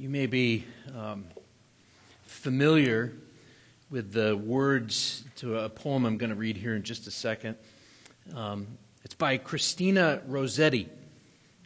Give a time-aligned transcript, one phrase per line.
[0.00, 0.64] You may be
[0.96, 1.26] um,
[2.24, 3.12] familiar
[3.90, 7.56] with the words to a poem I'm going to read here in just a second.
[8.34, 8.66] Um,
[9.04, 10.88] it's by Christina Rossetti.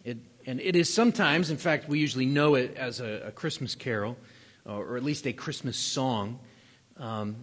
[0.04, 3.76] It, and it is sometimes, in fact, we usually know it as a, a Christmas
[3.76, 4.16] carol,
[4.66, 6.40] or at least a Christmas song.
[6.96, 7.36] Um,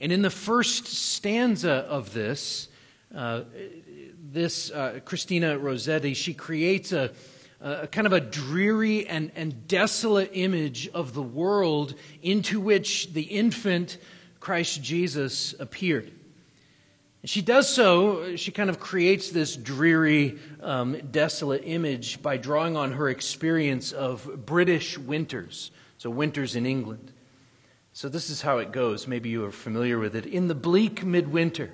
[0.00, 2.66] and in the first stanza of this,
[3.14, 3.42] uh,
[4.32, 7.12] this uh, Christina Rossetti, she creates a,
[7.60, 13.22] a kind of a dreary and, and desolate image of the world into which the
[13.22, 13.98] infant
[14.40, 16.12] Christ Jesus appeared.
[17.24, 22.92] She does so, she kind of creates this dreary, um, desolate image by drawing on
[22.92, 27.12] her experience of British winters, so winters in England.
[27.92, 29.08] So this is how it goes.
[29.08, 30.26] Maybe you are familiar with it.
[30.26, 31.72] In the bleak midwinter,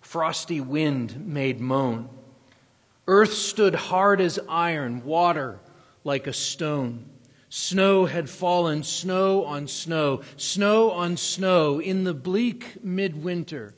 [0.00, 2.08] frosty wind made moan.
[3.10, 5.58] Earth stood hard as iron, water
[6.04, 7.06] like a stone.
[7.48, 13.74] Snow had fallen, snow on snow, snow on snow in the bleak midwinter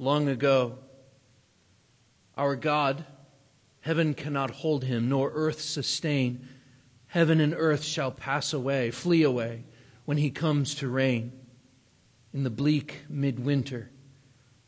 [0.00, 0.78] long ago.
[2.36, 3.04] Our God,
[3.82, 6.48] heaven cannot hold him, nor earth sustain.
[7.06, 9.62] Heaven and earth shall pass away, flee away,
[10.06, 11.30] when he comes to reign.
[12.34, 13.92] In the bleak midwinter,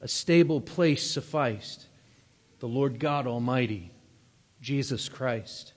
[0.00, 1.89] a stable place sufficed,
[2.61, 3.91] the Lord God Almighty
[4.65, 5.75] Jesus Christ.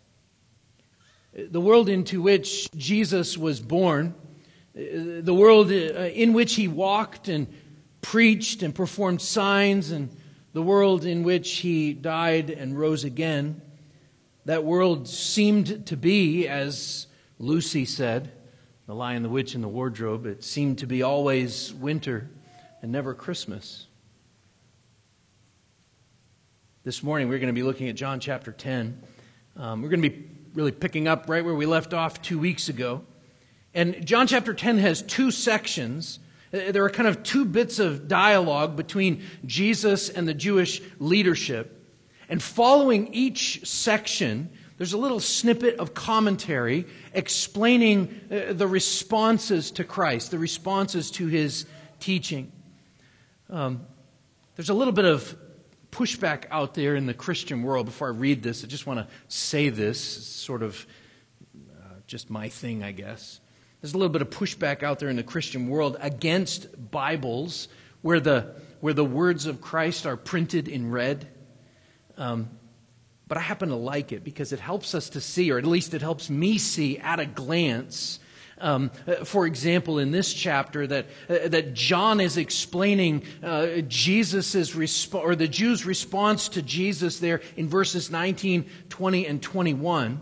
[1.33, 4.15] The world into which Jesus was born,
[4.73, 7.47] the world uh, in which he walked and
[7.99, 10.09] preached and performed signs, and
[10.53, 13.61] the world in which he died and rose again,
[14.45, 17.07] that world seemed to be, as
[17.39, 18.31] Lucy said,
[18.85, 22.29] The Lion, the Witch, and the Wardrobe, it seemed to be always winter
[22.81, 23.87] and never Christmas.
[26.87, 29.03] This morning, we're going to be looking at John chapter 10.
[29.57, 32.69] Um, we're going to be really picking up right where we left off two weeks
[32.69, 33.03] ago.
[33.73, 36.19] And John chapter 10 has two sections.
[36.53, 41.93] Uh, there are kind of two bits of dialogue between Jesus and the Jewish leadership.
[42.29, 49.83] And following each section, there's a little snippet of commentary explaining uh, the responses to
[49.83, 51.65] Christ, the responses to his
[51.99, 52.49] teaching.
[53.49, 53.85] Um,
[54.55, 55.37] there's a little bit of
[55.97, 57.87] pushback out there in the Christian world.
[57.87, 60.85] Before I read this, I just want to say this, sort of
[61.55, 63.39] uh, just my thing, I guess.
[63.81, 67.67] There's a little bit of pushback out there in the Christian world against Bibles
[68.03, 71.27] where the, where the words of Christ are printed in red.
[72.15, 72.49] Um,
[73.27, 75.95] but I happen to like it because it helps us to see, or at least
[75.95, 78.19] it helps me see at a glance,
[78.59, 78.89] um,
[79.23, 85.35] for example, in this chapter, that, uh, that John is explaining uh, Jesus's resp- or
[85.35, 90.21] the Jews' response to Jesus there in verses 19, 20, and 21.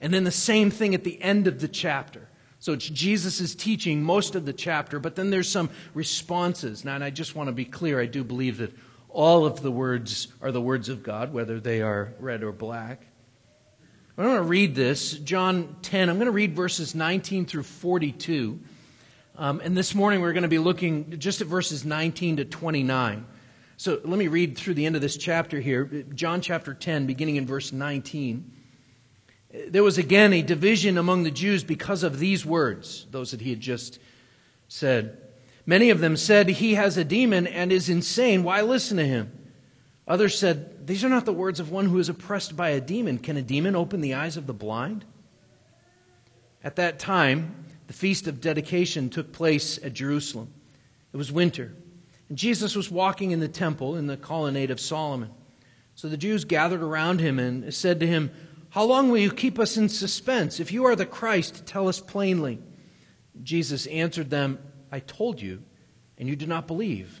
[0.00, 2.28] And then the same thing at the end of the chapter.
[2.58, 6.84] So it's Jesus' teaching most of the chapter, but then there's some responses.
[6.84, 8.72] Now, and I just want to be clear, I do believe that
[9.08, 13.06] all of the words are the words of God, whether they are red or black.
[14.20, 16.10] I'm going to read this, John 10.
[16.10, 18.60] I'm going to read verses 19 through 42.
[19.38, 23.24] Um, and this morning we're going to be looking just at verses 19 to 29.
[23.78, 25.86] So let me read through the end of this chapter here.
[26.14, 28.52] John chapter 10, beginning in verse 19.
[29.68, 33.48] There was again a division among the Jews because of these words, those that he
[33.48, 33.98] had just
[34.68, 35.16] said.
[35.64, 38.42] Many of them said, He has a demon and is insane.
[38.42, 39.32] Why listen to him?
[40.06, 43.18] Others said, These are not the words of one who is oppressed by a demon.
[43.18, 45.04] Can a demon open the eyes of the blind?
[46.64, 50.52] At that time, the feast of dedication took place at Jerusalem.
[51.12, 51.74] It was winter,
[52.28, 55.30] and Jesus was walking in the temple in the colonnade of Solomon.
[55.94, 58.30] So the Jews gathered around him and said to him,
[58.70, 60.60] How long will you keep us in suspense?
[60.60, 62.58] If you are the Christ, tell us plainly.
[63.42, 64.58] Jesus answered them,
[64.92, 65.62] I told you,
[66.16, 67.20] and you do not believe.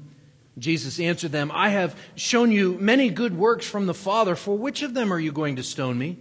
[0.57, 4.35] Jesus answered them, I have shown you many good works from the Father.
[4.35, 6.17] For which of them are you going to stone me?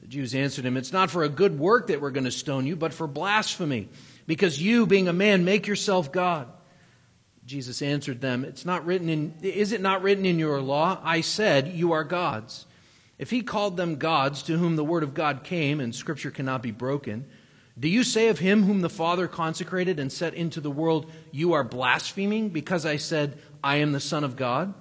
[0.00, 2.66] The Jews answered him, It's not for a good work that we're going to stone
[2.66, 3.88] you, but for blasphemy,
[4.26, 6.48] because you, being a man, make yourself God.
[7.44, 11.00] Jesus answered them, It's not written in is it not written in your law?
[11.02, 12.66] I said, You are gods.
[13.18, 16.62] If he called them gods to whom the word of God came, and scripture cannot
[16.62, 17.26] be broken,
[17.78, 21.52] Do you say of him whom the Father consecrated and set into the world, You
[21.52, 24.72] are blaspheming because I said, I am the Son of God?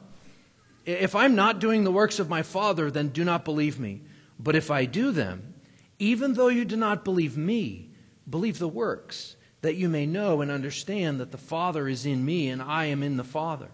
[0.85, 4.03] If I'm not doing the works of my Father, then do not believe me.
[4.39, 5.55] But if I do them,
[5.99, 7.89] even though you do not believe me,
[8.29, 12.49] believe the works, that you may know and understand that the Father is in me
[12.49, 13.69] and I am in the Father.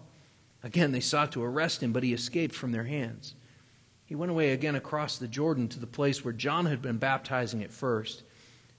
[0.64, 3.34] Again, they sought to arrest him, but he escaped from their hands.
[4.04, 7.62] He went away again across the Jordan to the place where John had been baptizing
[7.62, 8.22] at first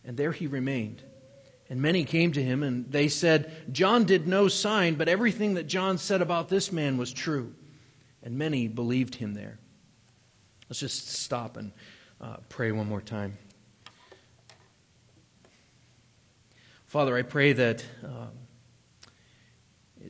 [0.06, 1.02] and there he remained.
[1.70, 5.66] And many came to him, and they said, John did no sign, but everything that
[5.66, 7.56] John said about this man was true.
[8.22, 9.60] And many believed him there.
[10.70, 11.72] Let's just stop and
[12.22, 13.38] uh, pray one more time.
[16.86, 18.28] Father, I pray that, uh,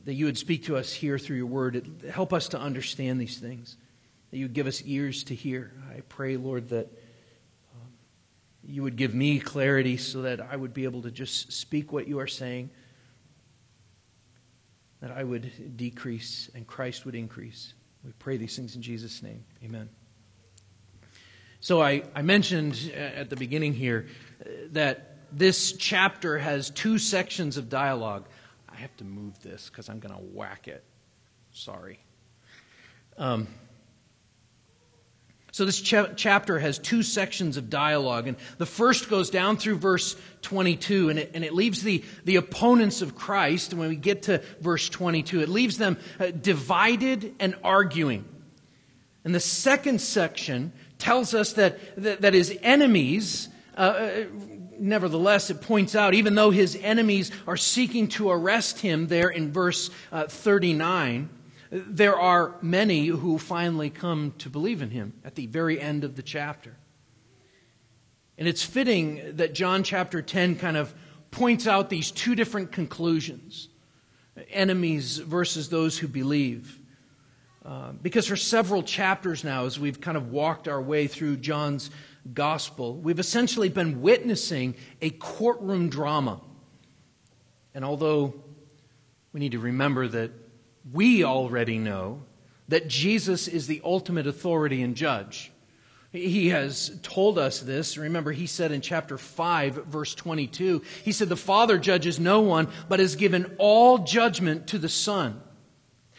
[0.04, 1.86] that you would speak to us here through your word.
[2.12, 3.78] Help us to understand these things,
[4.30, 5.72] that you would give us ears to hear.
[5.96, 6.88] I pray, Lord, that
[8.66, 12.08] you would give me clarity so that I would be able to just speak what
[12.08, 12.70] you are saying,
[15.00, 17.74] that I would decrease and Christ would increase.
[18.04, 19.44] We pray these things in Jesus' name.
[19.62, 19.88] Amen.
[21.60, 24.06] So I, I mentioned at the beginning here
[24.40, 28.26] uh, that this chapter has two sections of dialogue.
[28.68, 30.84] I have to move this because I'm going to whack it.
[31.52, 32.00] Sorry.
[33.16, 33.46] Um,
[35.54, 38.26] so, this ch- chapter has two sections of dialogue.
[38.26, 42.34] And the first goes down through verse 22, and it, and it leaves the, the
[42.34, 47.54] opponents of Christ, when we get to verse 22, it leaves them uh, divided and
[47.62, 48.24] arguing.
[49.22, 54.24] And the second section tells us that, that, that his enemies, uh, uh
[54.80, 59.52] nevertheless, it points out, even though his enemies are seeking to arrest him there in
[59.52, 61.28] verse uh, 39,
[61.70, 66.16] there are many who finally come to believe in him at the very end of
[66.16, 66.76] the chapter.
[68.36, 70.94] And it's fitting that John chapter 10 kind of
[71.30, 73.68] points out these two different conclusions
[74.50, 76.80] enemies versus those who believe.
[77.64, 81.90] Uh, because for several chapters now, as we've kind of walked our way through John's
[82.32, 86.40] gospel, we've essentially been witnessing a courtroom drama.
[87.74, 88.34] And although
[89.32, 90.30] we need to remember that
[90.92, 92.22] we already know
[92.68, 95.52] that Jesus is the ultimate authority and judge.
[96.12, 97.98] He has told us this.
[97.98, 102.68] Remember, he said in chapter 5, verse 22, he said, The Father judges no one,
[102.88, 105.40] but has given all judgment to the Son.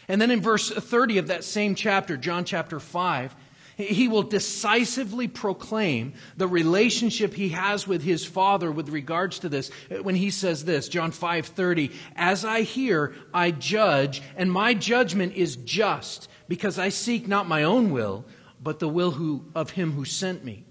[0.06, 3.34] And then in verse 30 of that same chapter, John chapter 5,
[3.76, 9.70] he will decisively proclaim the relationship he has with his father with regards to this
[10.02, 15.56] when he says this John 5:30 As I hear I judge and my judgment is
[15.56, 18.24] just because I seek not my own will
[18.62, 20.64] but the will who, of him who sent me.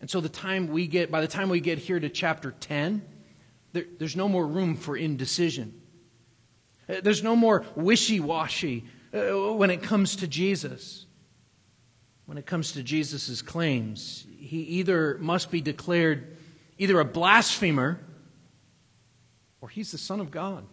[0.00, 3.02] And so the time we get by the time we get here to chapter 10
[3.72, 5.82] there, there's no more room for indecision.
[6.86, 11.05] There's no more wishy-washy uh, when it comes to Jesus
[12.26, 14.26] when it comes to Jesus' claims.
[14.38, 16.36] He either must be declared
[16.78, 18.00] either a blasphemer
[19.60, 20.64] or he's the Son of God.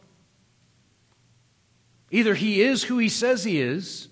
[2.11, 4.07] Either he is who he says he is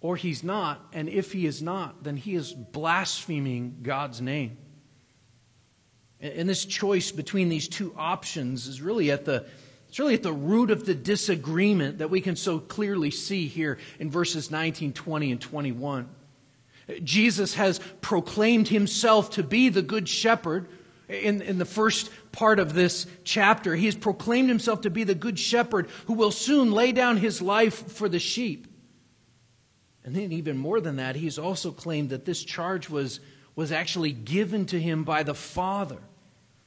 [0.00, 0.84] or he's not.
[0.92, 4.58] And if he is not, then he is blaspheming God's name.
[6.20, 9.46] And this choice between these two options is really at the
[9.88, 13.78] it's really at the root of the disagreement that we can so clearly see here
[13.98, 16.08] in verses 19, 20, and 21.
[17.02, 20.68] Jesus has proclaimed himself to be the good shepherd.
[21.08, 25.14] In, in the first part of this chapter, he has proclaimed himself to be the
[25.14, 28.66] good shepherd who will soon lay down his life for the sheep.
[30.04, 33.18] And then, even more than that, he's also claimed that this charge was,
[33.56, 35.98] was actually given to him by the Father.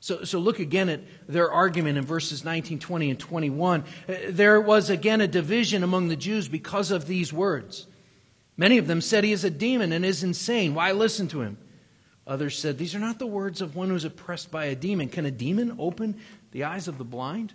[0.01, 3.83] So, so look again at their argument in verses 19, 20, and 21.
[4.29, 7.87] There was again a division among the Jews because of these words.
[8.59, 10.75] Many of them said he is a demon and is insane.
[10.75, 11.57] Why listen to him?
[12.27, 15.07] Others said, These are not the words of one who is oppressed by a demon.
[15.07, 16.19] Can a demon open
[16.51, 17.53] the eyes of the blind?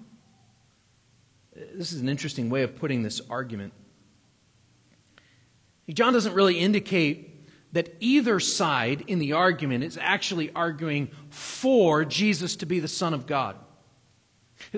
[1.54, 3.74] This is an interesting way of putting this argument.
[5.90, 12.56] John doesn't really indicate that either side in the argument is actually arguing for Jesus
[12.56, 13.56] to be the Son of God.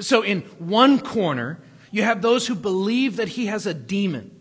[0.00, 1.60] So, in one corner,
[1.92, 4.35] you have those who believe that he has a demon.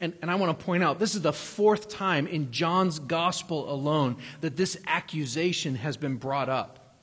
[0.00, 3.70] And, and I want to point out this is the fourth time in John's gospel
[3.72, 6.96] alone that this accusation has been brought up.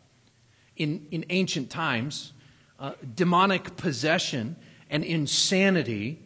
[0.75, 2.33] In, in ancient times,
[2.79, 4.55] uh, demonic possession
[4.89, 6.19] and insanity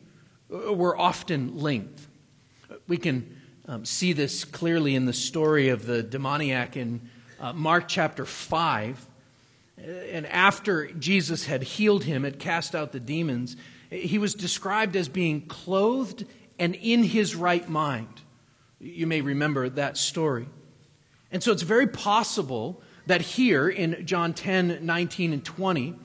[0.53, 2.07] uh, were often linked.
[2.87, 7.09] We can um, see this clearly in the story of the demoniac in
[7.39, 9.05] uh, Mark chapter 5.
[9.77, 13.55] And after Jesus had healed him, had cast out the demons,
[13.89, 16.25] he was described as being clothed
[16.59, 18.21] and in his right mind.
[18.79, 20.47] You may remember that story.
[21.31, 25.95] And so it's very possible that here in John 10, 19, and 20,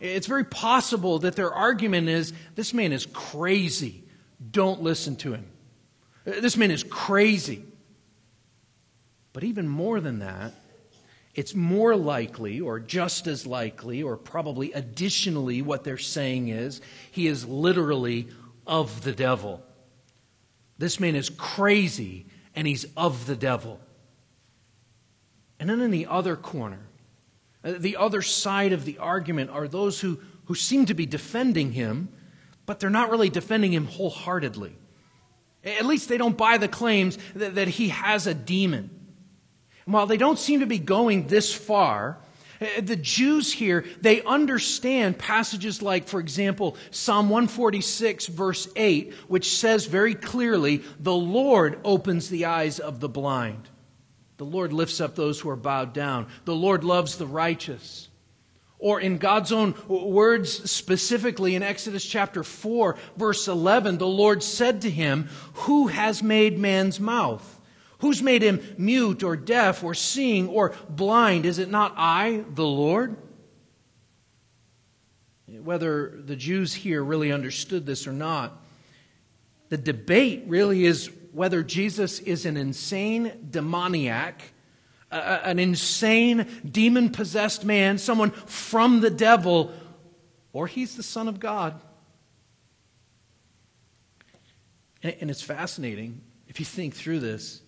[0.00, 4.04] it's very possible that their argument is this man is crazy.
[4.50, 5.46] Don't listen to him.
[6.24, 7.64] This man is crazy.
[9.32, 10.52] But even more than that,
[11.34, 17.26] it's more likely, or just as likely, or probably additionally, what they're saying is he
[17.26, 18.28] is literally
[18.66, 19.62] of the devil.
[20.82, 23.78] This man is crazy and he's of the devil.
[25.60, 26.80] And then in the other corner,
[27.62, 31.70] uh, the other side of the argument are those who, who seem to be defending
[31.70, 32.08] him,
[32.66, 34.74] but they're not really defending him wholeheartedly.
[35.62, 38.90] At least they don't buy the claims that, that he has a demon.
[39.86, 42.18] And while they don't seem to be going this far,
[42.62, 49.56] Uh, the Jews here, they understand passages like, for example, Psalm 146, verse 8, which
[49.56, 53.68] says very clearly, The Lord opens the eyes of the blind.
[54.36, 56.26] The Lord lifts up those who are bowed down.
[56.44, 58.08] The Lord loves the righteous.
[58.78, 64.82] Or in God's own words, specifically in Exodus chapter 4, verse 11, the Lord said
[64.82, 67.51] to him, Who has made man's mouth?
[68.02, 71.46] Who's made him mute or deaf or seeing or blind?
[71.46, 73.16] Is it not I, the Lord?
[75.46, 78.60] Whether the Jews here really understood this or not,
[79.68, 84.42] the debate really is whether Jesus is an insane demoniac,
[85.12, 89.72] an insane demon possessed man, someone from the devil,
[90.52, 91.80] or he's the Son of God.
[95.04, 97.62] And it's fascinating if you think through this.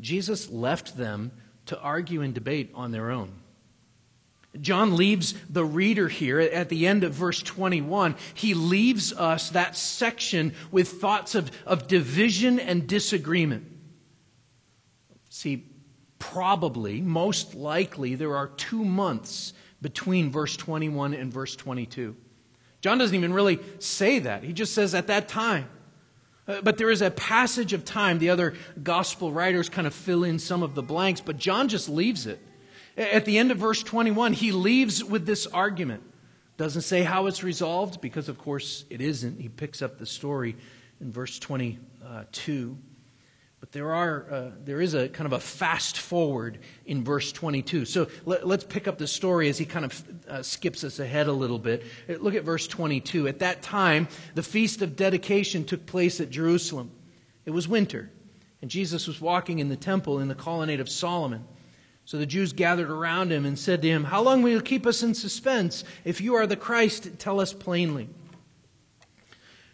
[0.00, 1.32] Jesus left them
[1.66, 3.32] to argue and debate on their own.
[4.60, 8.16] John leaves the reader here at the end of verse 21.
[8.34, 13.66] He leaves us that section with thoughts of, of division and disagreement.
[15.28, 15.66] See,
[16.18, 22.16] probably, most likely, there are two months between verse 21 and verse 22.
[22.80, 24.42] John doesn't even really say that.
[24.42, 25.68] He just says at that time.
[26.48, 28.18] Uh, but there is a passage of time.
[28.18, 31.88] The other gospel writers kind of fill in some of the blanks, but John just
[31.88, 32.40] leaves it.
[32.96, 36.02] At the end of verse 21, he leaves with this argument.
[36.56, 39.40] Doesn't say how it's resolved, because of course it isn't.
[39.40, 40.56] He picks up the story
[41.00, 42.78] in verse 22.
[43.60, 47.86] But there, are, uh, there is a kind of a fast forward in verse 22.
[47.86, 51.26] So let, us pick up the story as he kind of uh, skips us ahead
[51.26, 51.84] a little bit.
[52.08, 53.26] Look at verse 22.
[53.26, 56.92] At that time, the feast of dedication took place at Jerusalem.
[57.46, 58.10] It was winter,
[58.62, 61.44] and Jesus was walking in the temple in the colonnade of Solomon.
[62.04, 64.86] So the Jews gathered around him and said to him, How long will you keep
[64.86, 65.84] us in suspense?
[66.04, 68.08] If you are the Christ, tell us plainly.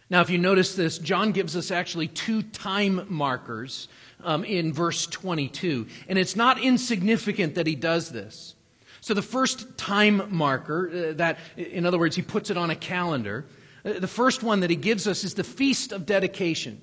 [0.09, 3.87] Now, if you notice this, John gives us actually two time markers
[4.23, 5.87] um, in verse 22.
[6.07, 8.55] And it's not insignificant that he does this.
[9.01, 12.75] So, the first time marker, uh, that, in other words, he puts it on a
[12.75, 13.45] calendar,
[13.83, 16.81] uh, the first one that he gives us is the Feast of Dedication.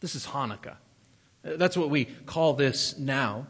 [0.00, 0.76] This is Hanukkah.
[1.44, 3.46] Uh, that's what we call this now.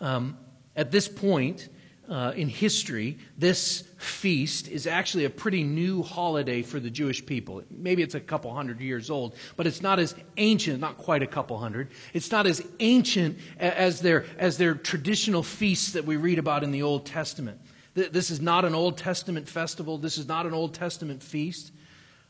[0.00, 0.36] Um,
[0.74, 1.68] at this point,
[2.08, 7.62] uh, in history, this feast is actually a pretty new holiday for the Jewish people.
[7.70, 11.26] Maybe it's a couple hundred years old, but it's not as ancient, not quite a
[11.26, 11.88] couple hundred.
[12.14, 16.70] It's not as ancient as their, as their traditional feasts that we read about in
[16.70, 17.60] the Old Testament.
[17.94, 19.98] This is not an Old Testament festival.
[19.98, 21.72] This is not an Old Testament feast.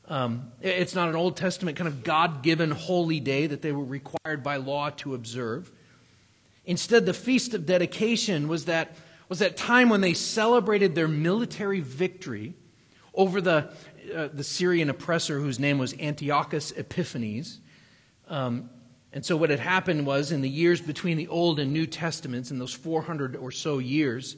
[0.07, 3.85] Um, it's not an Old Testament kind of God given holy day that they were
[3.85, 5.71] required by law to observe.
[6.65, 8.97] Instead, the Feast of Dedication was that
[9.29, 12.55] was that time when they celebrated their military victory
[13.15, 13.71] over the,
[14.15, 17.61] uh, the Syrian oppressor whose name was Antiochus Epiphanes.
[18.29, 18.71] Um,
[19.13, 22.51] and so, what had happened was in the years between the Old and New Testaments,
[22.51, 24.37] in those 400 or so years,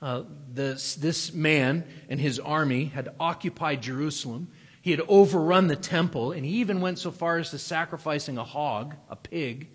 [0.00, 4.48] uh, this, this man and his army had occupied Jerusalem.
[4.80, 8.44] He had overrun the temple, and he even went so far as to sacrificing a
[8.44, 9.68] hog, a pig,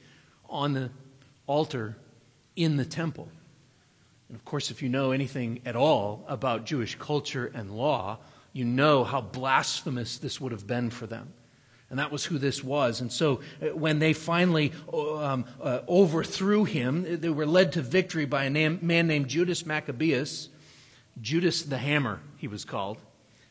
[0.50, 0.90] on the
[1.48, 1.98] altar
[2.56, 3.30] in the temple.
[4.32, 8.18] And of course, if you know anything at all about Jewish culture and law,
[8.54, 11.34] you know how blasphemous this would have been for them.
[11.90, 13.02] And that was who this was.
[13.02, 18.24] And so uh, when they finally um, uh, overthrew him, they were led to victory
[18.24, 20.48] by a man named Judas Maccabeus.
[21.20, 23.00] Judas the Hammer, he was called,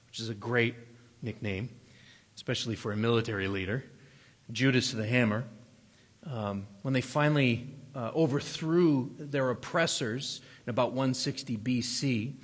[0.06, 0.76] which is a great
[1.20, 1.68] nickname,
[2.36, 3.84] especially for a military leader.
[4.50, 5.44] Judas the Hammer.
[6.24, 12.34] Um, when they finally uh, overthrew their oppressors about 160 BC,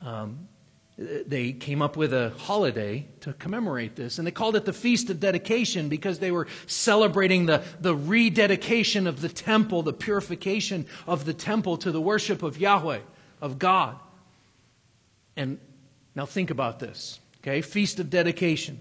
[0.00, 0.48] um,
[0.98, 4.18] they came up with a holiday to commemorate this.
[4.18, 9.06] And they called it the Feast of Dedication because they were celebrating the, the rededication
[9.06, 13.00] of the temple, the purification of the temple to the worship of Yahweh,
[13.40, 13.98] of God.
[15.36, 15.58] And
[16.14, 17.62] now think about this, okay?
[17.62, 18.78] Feast of Dedication.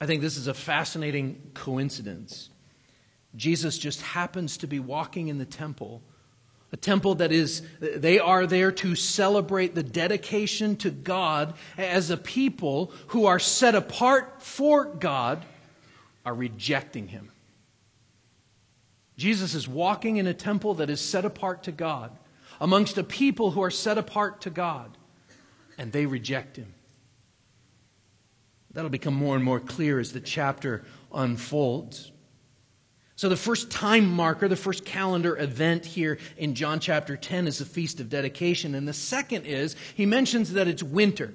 [0.00, 2.50] I think this is a fascinating coincidence.
[3.36, 6.02] Jesus just happens to be walking in the temple
[6.72, 12.16] a temple that is, they are there to celebrate the dedication to God as a
[12.16, 15.44] people who are set apart for God
[16.24, 17.30] are rejecting Him.
[19.16, 22.16] Jesus is walking in a temple that is set apart to God
[22.60, 24.96] amongst a people who are set apart to God,
[25.76, 26.74] and they reject Him.
[28.72, 32.12] That'll become more and more clear as the chapter unfolds.
[33.20, 37.58] So, the first time marker, the first calendar event here in John chapter 10 is
[37.58, 38.74] the Feast of Dedication.
[38.74, 41.34] And the second is, he mentions that it's winter.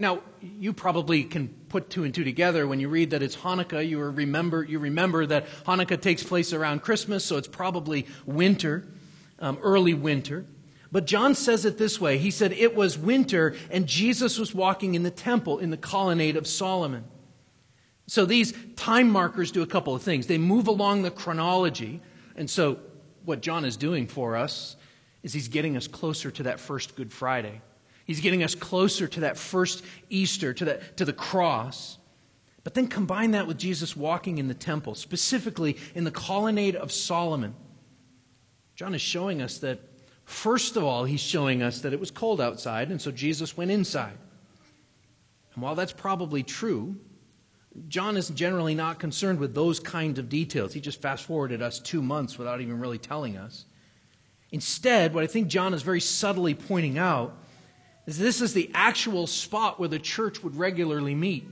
[0.00, 2.66] Now, you probably can put two and two together.
[2.66, 6.82] When you read that it's Hanukkah, you remember, you remember that Hanukkah takes place around
[6.82, 8.88] Christmas, so it's probably winter,
[9.38, 10.44] um, early winter.
[10.90, 14.96] But John says it this way He said, It was winter, and Jesus was walking
[14.96, 17.04] in the temple in the colonnade of Solomon.
[18.10, 20.26] So these time markers do a couple of things.
[20.26, 22.00] They move along the chronology.
[22.34, 22.80] And so
[23.24, 24.74] what John is doing for us
[25.22, 27.60] is he's getting us closer to that first Good Friday.
[28.06, 31.98] He's getting us closer to that first Easter, to, that, to the cross.
[32.64, 36.90] But then combine that with Jesus walking in the temple, specifically in the colonnade of
[36.90, 37.54] Solomon.
[38.74, 39.78] John is showing us that,
[40.24, 43.70] first of all, he's showing us that it was cold outside, and so Jesus went
[43.70, 44.18] inside.
[45.54, 46.96] And while that's probably true,
[47.88, 50.72] John is generally not concerned with those kinds of details.
[50.72, 53.64] He just fast forwarded us two months without even really telling us.
[54.50, 57.36] Instead, what I think John is very subtly pointing out
[58.06, 61.46] is this is the actual spot where the church would regularly meet.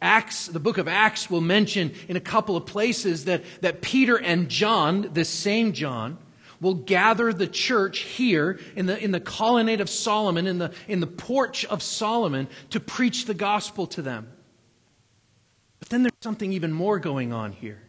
[0.00, 4.16] Acts, the book of Acts will mention in a couple of places that, that Peter
[4.16, 6.18] and John, this same John,
[6.60, 11.00] will gather the church here in the, in the colonnade of Solomon, in the, in
[11.00, 14.28] the porch of Solomon, to preach the gospel to them.
[15.82, 17.82] But then there's something even more going on here.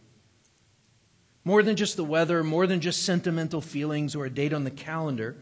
[1.44, 4.72] More than just the weather, more than just sentimental feelings or a date on the
[4.72, 5.36] calendar.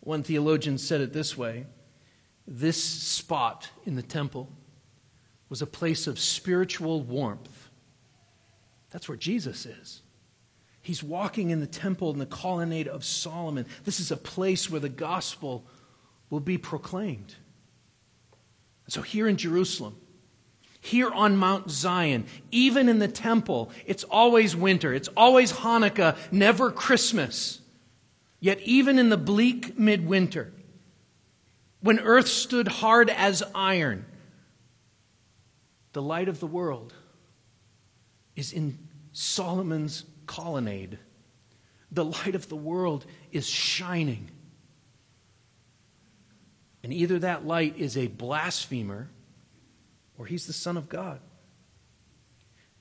[0.00, 1.66] One theologian said it this way
[2.48, 4.50] this spot in the temple
[5.48, 7.68] was a place of spiritual warmth.
[8.90, 10.02] That's where Jesus is.
[10.82, 13.66] He's walking in the temple in the colonnade of Solomon.
[13.84, 15.64] This is a place where the gospel
[16.28, 17.36] will be proclaimed.
[18.88, 19.96] so here in Jerusalem,
[20.86, 24.94] here on Mount Zion, even in the temple, it's always winter.
[24.94, 27.60] It's always Hanukkah, never Christmas.
[28.38, 30.52] Yet, even in the bleak midwinter,
[31.80, 34.04] when earth stood hard as iron,
[35.92, 36.94] the light of the world
[38.36, 38.78] is in
[39.12, 40.98] Solomon's colonnade.
[41.90, 44.30] The light of the world is shining.
[46.84, 49.08] And either that light is a blasphemer
[50.18, 51.20] or he's the Son of God.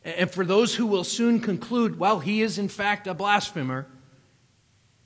[0.03, 3.87] And for those who will soon conclude, well, he is in fact a blasphemer,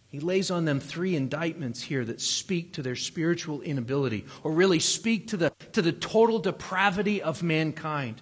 [0.10, 4.80] he lays on them three indictments here that speak to their spiritual inability, or really
[4.80, 8.22] speak to the, to the total depravity of mankind.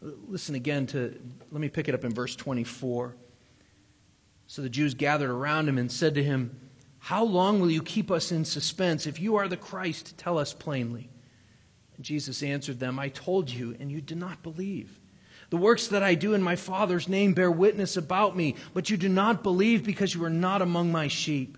[0.00, 3.16] Listen again to, let me pick it up in verse 24.
[4.46, 6.56] So the Jews gathered around him and said to him,
[7.00, 9.06] How long will you keep us in suspense?
[9.06, 11.10] If you are the Christ, tell us plainly.
[12.00, 14.98] Jesus answered them, I told you, and you did not believe.
[15.50, 18.96] The works that I do in my Father's name bear witness about me, but you
[18.96, 21.56] do not believe because you are not among my sheep.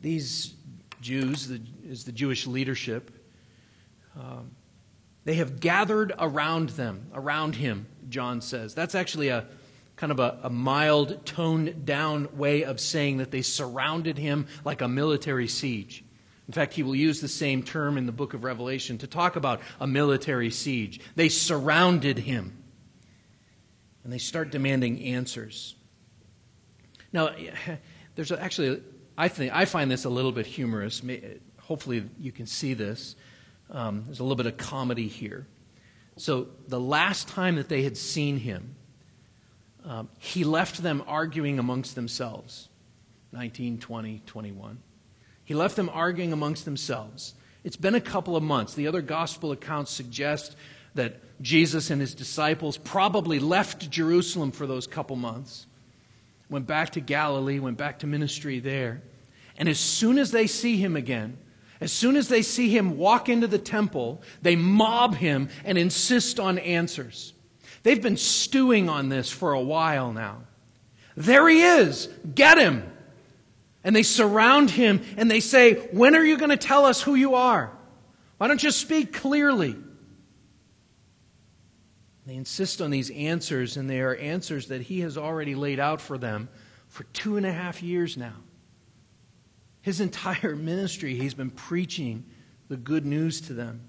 [0.00, 0.54] These
[1.00, 3.10] Jews, the, is the Jewish leadership,
[4.16, 4.52] um,
[5.24, 8.74] they have gathered around them, around him, John says.
[8.74, 9.46] That's actually a
[9.96, 14.80] kind of a, a mild, toned down way of saying that they surrounded him like
[14.80, 16.04] a military siege.
[16.48, 19.36] In fact, he will use the same term in the book of Revelation to talk
[19.36, 20.98] about a military siege.
[21.14, 22.64] They surrounded him
[24.02, 25.74] and they start demanding answers.
[27.12, 27.30] Now,
[28.14, 28.82] there's actually,
[29.18, 31.02] I think, I find this a little bit humorous.
[31.60, 33.14] Hopefully, you can see this.
[33.70, 35.46] Um, there's a little bit of comedy here.
[36.16, 38.74] So, the last time that they had seen him,
[39.84, 42.70] um, he left them arguing amongst themselves
[43.32, 44.78] 19, 20, 21.
[45.48, 47.32] He left them arguing amongst themselves.
[47.64, 48.74] It's been a couple of months.
[48.74, 50.54] The other gospel accounts suggest
[50.94, 55.66] that Jesus and his disciples probably left Jerusalem for those couple months,
[56.50, 59.00] went back to Galilee, went back to ministry there.
[59.56, 61.38] And as soon as they see him again,
[61.80, 66.38] as soon as they see him walk into the temple, they mob him and insist
[66.38, 67.32] on answers.
[67.84, 70.42] They've been stewing on this for a while now.
[71.16, 72.10] There he is.
[72.34, 72.82] Get him.
[73.84, 77.14] And they surround him and they say, When are you going to tell us who
[77.14, 77.72] you are?
[78.38, 79.76] Why don't you speak clearly?
[82.26, 85.98] They insist on these answers, and they are answers that he has already laid out
[85.98, 86.50] for them
[86.86, 88.34] for two and a half years now.
[89.80, 92.26] His entire ministry, he's been preaching
[92.68, 93.80] the good news to them.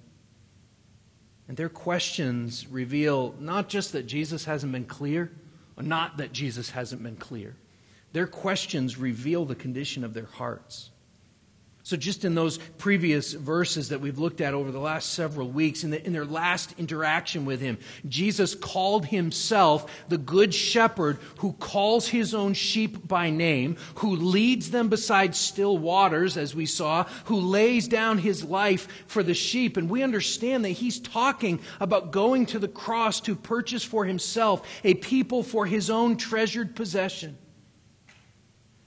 [1.49, 5.31] And their questions reveal not just that Jesus hasn't been clear,
[5.75, 7.57] or not that Jesus hasn't been clear.
[8.13, 10.89] Their questions reveal the condition of their hearts.
[11.89, 15.83] So, just in those previous verses that we've looked at over the last several weeks,
[15.83, 21.53] in, the, in, their last interaction with him, Jesus called himself the Good Shepherd who
[21.53, 27.05] calls his own sheep by name, who leads them beside still waters, as we saw,
[27.25, 29.75] who lays down his life for the sheep.
[29.75, 34.61] And we understand that he's talking about going to the cross to purchase for himself
[34.83, 37.35] a people for his own treasured possession.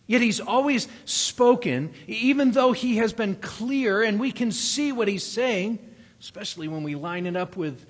[0.06, 5.08] Yet he's always spoken, even though he has been clear and we can see what
[5.08, 5.78] he's saying,
[6.20, 7.86] especially when we line it up with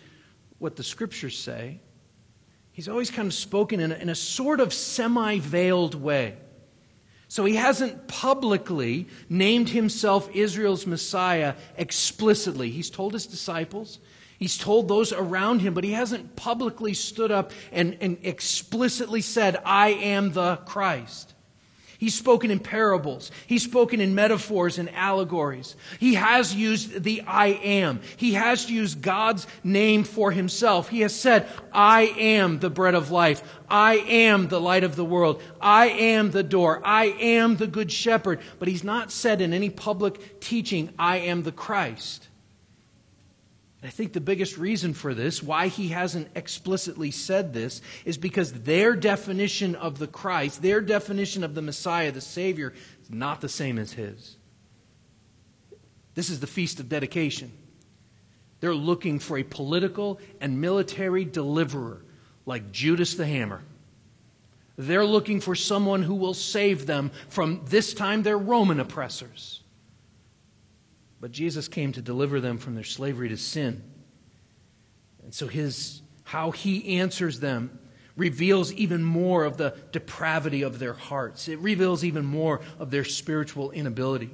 [0.58, 1.80] what the scriptures say.
[2.72, 6.36] He's always kind of spoken in a, in a sort of semi veiled way.
[7.28, 12.70] So he hasn't publicly named himself Israel's Messiah explicitly.
[12.70, 14.00] He's told his disciples,
[14.38, 19.60] he's told those around him, but he hasn't publicly stood up and, and explicitly said,
[19.64, 21.32] I am the Christ.
[22.02, 23.30] He's spoken in parables.
[23.46, 25.76] He's spoken in metaphors and allegories.
[26.00, 28.00] He has used the I am.
[28.16, 30.88] He has used God's name for himself.
[30.88, 33.44] He has said, I am the bread of life.
[33.70, 35.40] I am the light of the world.
[35.60, 36.80] I am the door.
[36.84, 38.40] I am the good shepherd.
[38.58, 42.26] But he's not said in any public teaching, I am the Christ.
[43.84, 48.52] I think the biggest reason for this, why he hasn't explicitly said this, is because
[48.52, 53.48] their definition of the Christ, their definition of the Messiah, the Savior, is not the
[53.48, 54.36] same as his.
[56.14, 57.50] This is the Feast of Dedication.
[58.60, 62.04] They're looking for a political and military deliverer
[62.46, 63.62] like Judas the Hammer.
[64.78, 69.61] They're looking for someone who will save them from this time their Roman oppressors.
[71.22, 73.80] But Jesus came to deliver them from their slavery to sin.
[75.22, 77.78] And so his how he answers them
[78.16, 81.46] reveals even more of the depravity of their hearts.
[81.46, 84.30] It reveals even more of their spiritual inability.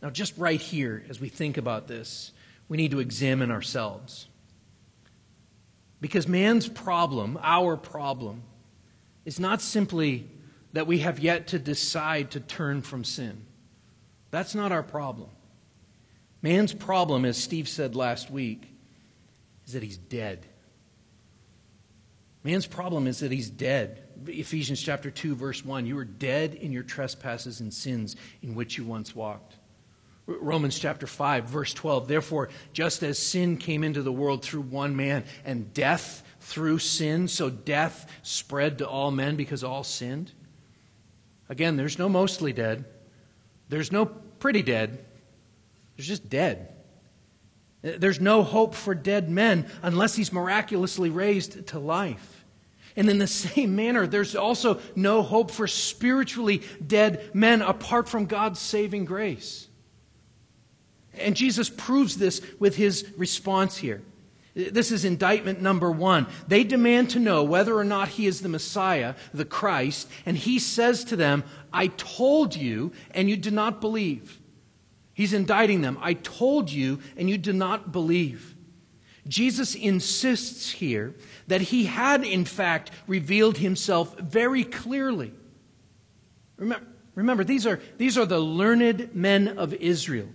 [0.00, 2.30] Now, just right here, as we think about this,
[2.68, 4.28] we need to examine ourselves.
[6.00, 8.44] Because man's problem, our problem,
[9.24, 10.28] is not simply
[10.74, 13.46] that we have yet to decide to turn from sin.
[14.34, 15.28] That's not our problem.
[16.42, 18.68] Man's problem, as Steve said last week,
[19.64, 20.44] is that he's dead.
[22.42, 24.02] Man's problem is that he's dead.
[24.26, 28.76] Ephesians chapter 2 verse 1, you were dead in your trespasses and sins in which
[28.76, 29.54] you once walked.
[30.26, 34.96] Romans chapter 5 verse 12, therefore just as sin came into the world through one
[34.96, 40.32] man and death through sin, so death spread to all men because all sinned.
[41.48, 42.84] Again, there's no mostly dead.
[43.74, 45.04] There's no pretty dead,
[45.96, 46.68] there's just dead.
[47.82, 52.44] There's no hope for dead men unless he's miraculously raised to life.
[52.94, 58.26] And in the same manner, there's also no hope for spiritually dead men apart from
[58.26, 59.66] God's saving grace.
[61.18, 64.02] And Jesus proves this with his response here.
[64.54, 66.28] This is indictment number one.
[66.46, 70.60] They demand to know whether or not he is the Messiah, the Christ, and he
[70.60, 71.42] says to them,
[71.74, 74.40] I told you, and you did not believe.
[75.12, 75.98] He's indicting them.
[76.00, 78.54] I told you, and you did not believe.
[79.26, 81.14] Jesus insists here
[81.46, 85.32] that he had, in fact, revealed himself very clearly.
[86.56, 90.28] Remember, remember these, are, these are the learned men of Israel.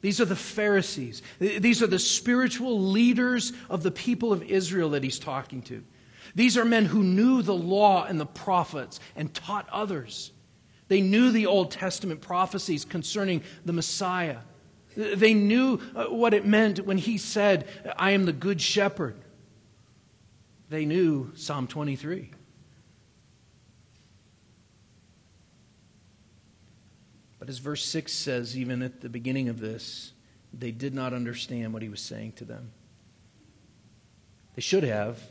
[0.00, 1.22] These are the Pharisees.
[1.38, 5.84] These are the spiritual leaders of the people of Israel that he's talking to.
[6.34, 10.32] These are men who knew the law and the prophets and taught others.
[10.92, 14.40] They knew the Old Testament prophecies concerning the Messiah.
[14.94, 19.16] They knew uh, what it meant when he said, I am the good shepherd.
[20.68, 22.32] They knew Psalm 23.
[27.38, 30.12] But as verse 6 says, even at the beginning of this,
[30.52, 32.70] they did not understand what he was saying to them.
[34.56, 35.22] They should have,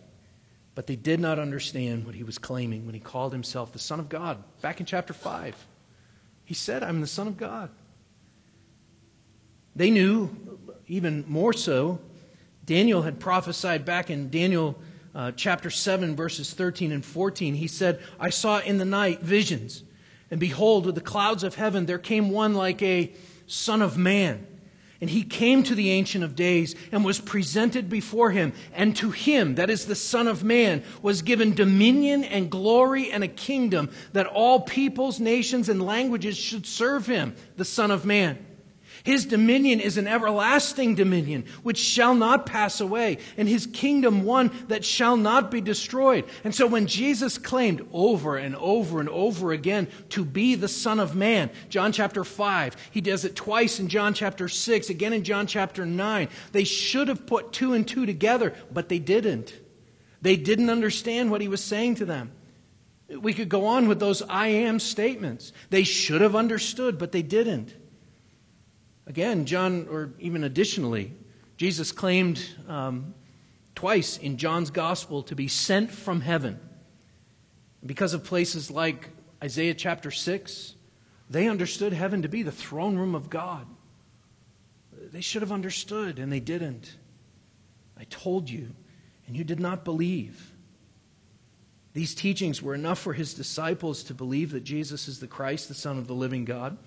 [0.82, 4.00] but they did not understand what he was claiming when he called himself the Son
[4.00, 4.44] of God.
[4.62, 5.56] Back in chapter 5,
[6.44, 7.70] he said, I'm the Son of God.
[9.76, 10.36] They knew,
[10.88, 12.00] even more so,
[12.66, 14.76] Daniel had prophesied back in Daniel
[15.14, 17.54] uh, chapter 7, verses 13 and 14.
[17.54, 19.84] He said, I saw in the night visions,
[20.32, 23.14] and behold, with the clouds of heaven there came one like a
[23.46, 24.48] Son of Man.
[25.02, 28.54] And he came to the Ancient of Days and was presented before him.
[28.72, 33.24] And to him, that is the Son of Man, was given dominion and glory and
[33.24, 38.46] a kingdom that all peoples, nations, and languages should serve him, the Son of Man.
[39.04, 44.52] His dominion is an everlasting dominion which shall not pass away, and his kingdom one
[44.68, 46.26] that shall not be destroyed.
[46.44, 51.00] And so when Jesus claimed over and over and over again to be the Son
[51.00, 55.24] of Man, John chapter 5, he does it twice in John chapter 6, again in
[55.24, 56.28] John chapter 9.
[56.52, 59.54] They should have put two and two together, but they didn't.
[60.22, 62.32] They didn't understand what he was saying to them.
[63.10, 65.52] We could go on with those I am statements.
[65.70, 67.76] They should have understood, but they didn't.
[69.08, 71.14] Again, John, or even additionally,
[71.58, 73.14] Jesus claimed um,
[73.76, 76.60] twice in John's gospel to be sent from heaven.
[77.86, 79.10] Because of places like
[79.44, 80.76] Isaiah chapter 6,
[81.30, 83.66] they understood heaven to be the throne room of God.
[85.12, 86.96] They should have understood, and they didn't.
[87.98, 88.70] I told you,
[89.28, 90.52] and you did not believe.
[91.94, 95.74] These teachings were enough for his disciples to believe that Jesus is the Christ, the
[95.74, 96.78] Son of the living God.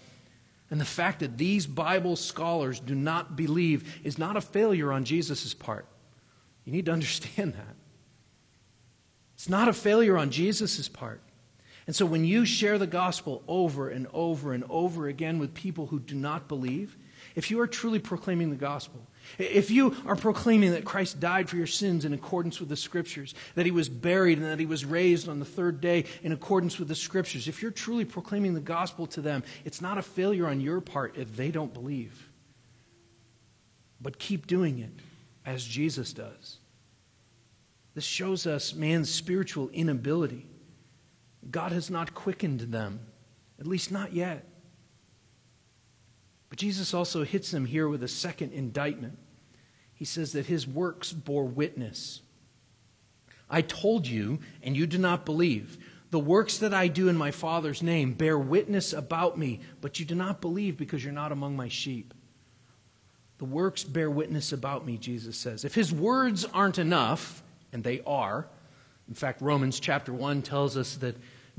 [0.74, 5.04] And the fact that these Bible scholars do not believe is not a failure on
[5.04, 5.87] Jesus' part.
[6.64, 7.76] You need to understand that.
[9.34, 11.20] It's not a failure on Jesus' part.
[11.87, 15.87] And so when you share the gospel over and over and over again with people
[15.87, 16.96] who do not believe,
[17.35, 19.07] if you are truly proclaiming the gospel,
[19.38, 23.35] if you are proclaiming that Christ died for your sins in accordance with the Scriptures,
[23.55, 26.79] that he was buried and that he was raised on the third day in accordance
[26.79, 30.47] with the Scriptures, if you're truly proclaiming the gospel to them, it's not a failure
[30.47, 32.31] on your part if they don't believe.
[34.01, 34.92] But keep doing it
[35.47, 36.59] as Jesus does.
[37.94, 40.47] This shows us man's spiritual inability.
[41.51, 43.01] God has not quickened them,
[43.59, 44.44] at least not yet.
[46.54, 49.18] But Jesus also hits them here with a second indictment.
[49.92, 52.20] He says that his works bore witness.
[53.50, 55.78] I told you, and you do not believe.
[56.12, 60.06] The works that I do in my Father's name bear witness about me, but you
[60.06, 62.14] do not believe because you're not among my sheep.
[63.38, 65.64] The works bear witness about me, Jesus says.
[65.64, 68.46] If his words aren't enough, and they are,
[69.08, 71.16] in fact, Romans chapter 1 tells us that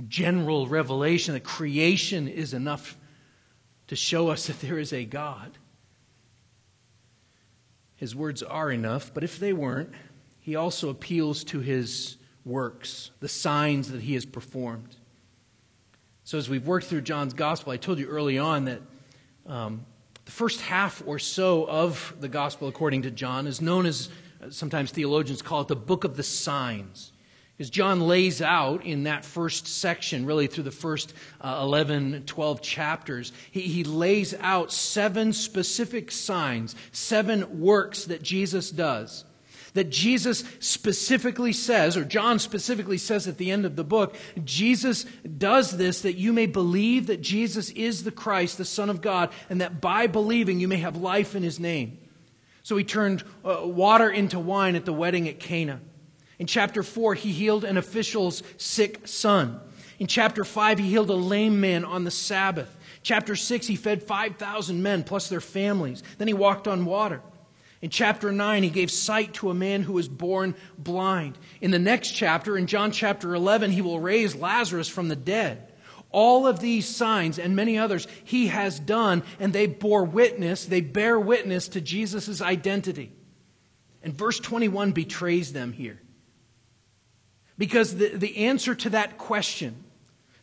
[0.08, 2.96] general revelation, that creation is enough
[3.88, 5.58] to show us that there is a God.
[7.96, 9.92] His words are enough, but if they weren't,
[10.40, 14.96] he also appeals to his works, the signs that he has performed.
[16.24, 18.82] So, as we've worked through John's gospel, I told you early on that
[19.46, 19.86] um,
[20.26, 24.10] the first half or so of the gospel, according to John, is known as
[24.50, 27.12] sometimes theologians call it the book of the signs.
[27.58, 32.62] Because John lays out in that first section, really through the first uh, 11, 12
[32.62, 39.24] chapters, he, he lays out seven specific signs, seven works that Jesus does.
[39.74, 45.06] That Jesus specifically says, or John specifically says at the end of the book, Jesus
[45.38, 49.32] does this that you may believe that Jesus is the Christ, the Son of God,
[49.50, 52.00] and that by believing you may have life in his name.
[52.64, 55.80] So he turned uh, water into wine at the wedding at Cana.
[56.40, 59.60] In chapter 4, he healed an official's sick son.
[60.00, 62.76] In chapter 5, he healed a lame man on the Sabbath.
[63.02, 66.04] Chapter 6, he fed 5,000 men plus their families.
[66.18, 67.22] Then he walked on water.
[67.82, 71.38] In chapter 9, he gave sight to a man who was born blind.
[71.62, 75.72] In the next chapter, in John chapter 11, he will raise Lazarus from the dead.
[76.10, 80.82] All of these signs and many others he has done, and they bore witness, they
[80.82, 83.12] bear witness to Jesus' identity.
[84.02, 86.02] And verse 21 betrays them here.
[87.58, 89.84] Because the, the answer to that question,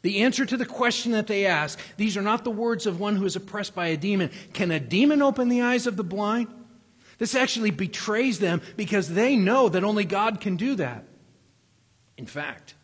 [0.03, 3.17] the answer to the question that they ask, these are not the words of one
[3.17, 4.31] who is oppressed by a demon.
[4.53, 6.49] Can a demon open the eyes of the blind?
[7.19, 11.05] This actually betrays them because they know that only God can do that.
[12.17, 12.75] In fact,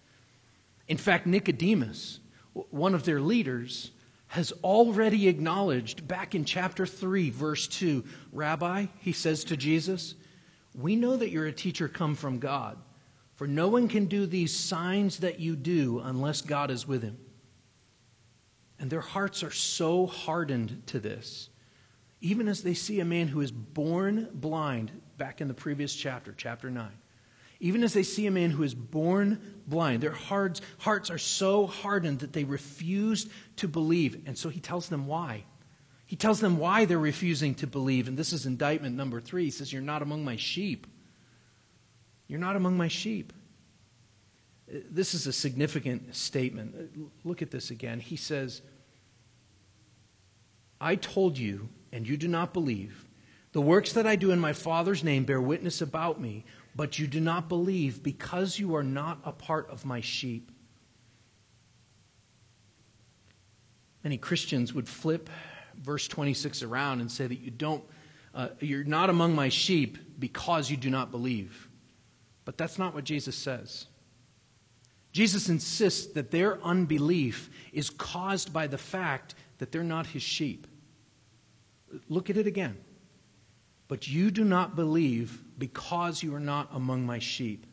[0.86, 2.20] in fact, Nicodemus,
[2.52, 3.90] one of their leaders,
[4.28, 10.14] has already acknowledged back in chapter 3, verse 2, Rabbi, he says to Jesus,
[10.74, 12.78] we know that you're a teacher come from God.
[13.38, 17.18] For no one can do these signs that you do unless God is with him.
[18.80, 21.48] And their hearts are so hardened to this,
[22.20, 26.34] even as they see a man who is born blind, back in the previous chapter,
[26.36, 26.90] chapter 9.
[27.60, 31.68] Even as they see a man who is born blind, their hearts, hearts are so
[31.68, 34.20] hardened that they refuse to believe.
[34.26, 35.44] And so he tells them why.
[36.06, 38.08] He tells them why they're refusing to believe.
[38.08, 39.44] And this is indictment number three.
[39.44, 40.88] He says, You're not among my sheep.
[42.28, 43.32] You're not among my sheep.
[44.68, 47.10] This is a significant statement.
[47.24, 48.00] Look at this again.
[48.00, 48.60] He says,
[50.80, 53.06] I told you, and you do not believe.
[53.52, 56.44] The works that I do in my Father's name bear witness about me,
[56.76, 60.52] but you do not believe because you are not a part of my sheep.
[64.04, 65.30] Many Christians would flip
[65.76, 67.82] verse 26 around and say that you don't,
[68.34, 71.67] uh, you're not among my sheep because you do not believe.
[72.48, 73.84] But that's not what Jesus says.
[75.12, 80.66] Jesus insists that their unbelief is caused by the fact that they're not his sheep.
[82.08, 82.78] Look at it again.
[83.86, 87.66] But you do not believe because you are not among my sheep.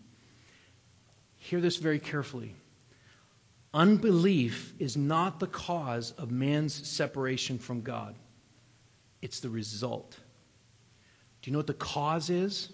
[1.37, 2.53] Hear this very carefully.
[3.73, 8.13] Unbelief is not the cause of man's separation from God,
[9.21, 10.19] it's the result.
[11.41, 12.71] Do you know what the cause is?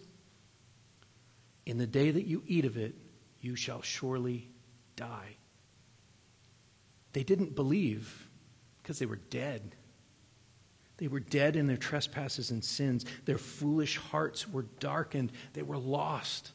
[1.66, 2.96] In the day that you eat of it,
[3.40, 4.50] you shall surely
[4.96, 5.38] die.
[7.14, 8.30] They didn't believe
[8.82, 9.76] because they were dead.
[10.98, 13.06] They were dead in their trespasses and sins.
[13.26, 15.32] Their foolish hearts were darkened.
[15.54, 16.52] They were lost.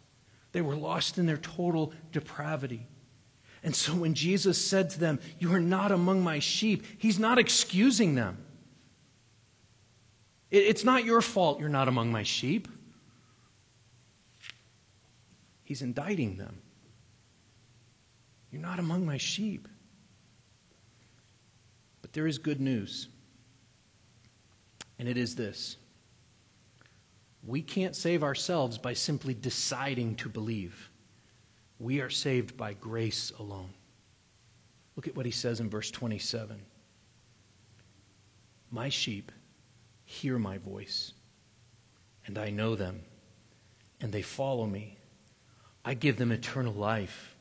[0.53, 2.87] They were lost in their total depravity.
[3.63, 7.39] And so when Jesus said to them, You are not among my sheep, he's not
[7.39, 8.39] excusing them.
[10.51, 12.69] It's not your fault you're not among my sheep.
[15.67, 16.61] He's indicting them.
[18.51, 19.67] You're not among my sheep.
[22.01, 23.09] But there is good news.
[24.99, 25.77] And it is this
[27.45, 30.91] we can't save ourselves by simply deciding to believe.
[31.79, 33.71] We are saved by grace alone.
[34.95, 36.61] Look at what he says in verse 27
[38.71, 39.33] My sheep
[40.05, 41.13] hear my voice,
[42.25, 43.03] and I know them,
[44.01, 44.96] and they follow me.
[45.87, 47.37] I give them eternal life,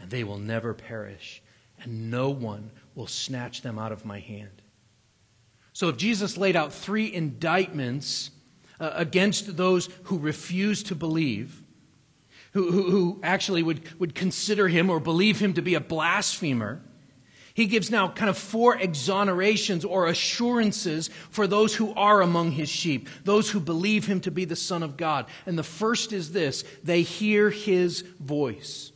[0.00, 1.40] and they will never perish,
[1.80, 4.62] and no one will snatch them out of my hand.
[5.72, 8.32] So if Jesus laid out three indictments
[8.80, 11.62] uh, against those who refuse to believe,
[12.52, 16.82] who, who, who actually would, would consider him or believe him to be a blasphemer,
[17.54, 22.68] he gives now kind of four exonerations or assurances for those who are among his
[22.68, 25.26] sheep, those who believe him to be the Son of God.
[25.46, 28.90] And the first is this they hear his voice.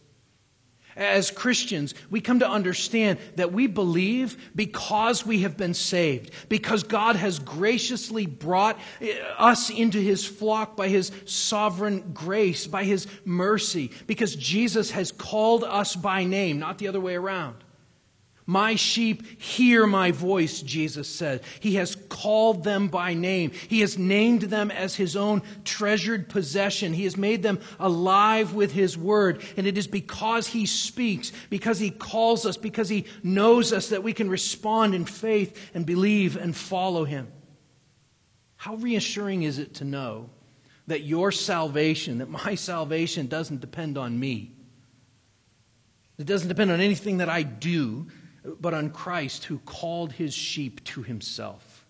[0.96, 6.82] As Christians, we come to understand that we believe because we have been saved, because
[6.82, 13.06] God has graciously brought eh, us into his flock by his sovereign grace, by his
[13.24, 17.54] mercy, because Jesus has called us by name, not the other way around.
[18.50, 21.42] My sheep hear my voice, Jesus said.
[21.60, 23.50] He has called them by name.
[23.50, 26.94] He has named them as his own treasured possession.
[26.94, 29.42] He has made them alive with his word.
[29.58, 34.02] And it is because he speaks, because he calls us, because he knows us that
[34.02, 37.30] we can respond in faith and believe and follow him.
[38.56, 40.30] How reassuring is it to know
[40.86, 44.52] that your salvation, that my salvation doesn't depend on me?
[46.16, 48.06] It doesn't depend on anything that I do
[48.60, 51.86] but on Christ who called his sheep to himself.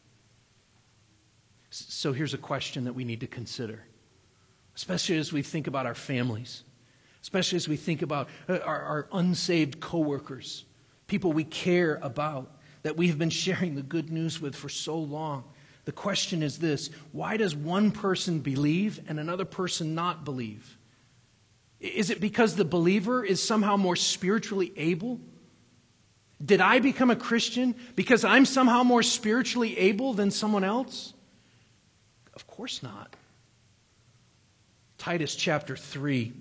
[1.71, 3.85] So here's a question that we need to consider,
[4.75, 6.62] especially as we think about our families,
[7.23, 10.64] especially as we think about uh, our, our unsaved coworkers,
[11.07, 12.51] people we care about,
[12.83, 15.44] that we have been sharing the good news with for so long.
[15.85, 20.77] The question is this why does one person believe and another person not believe?
[21.81, 25.21] Is it because the believer is somehow more spiritually able?
[26.44, 31.14] Did I become a Christian because I'm somehow more spiritually able than someone else?
[32.35, 33.16] Of course not.
[34.98, 36.33] Titus chapter 3,